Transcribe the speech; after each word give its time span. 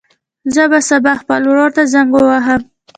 زه 0.53 0.63
به 0.71 0.79
سبا 0.89 1.13
خپل 1.21 1.41
ورور 1.49 1.69
ته 1.75 1.83
زنګ 1.93 2.09
ووهم. 2.13 2.61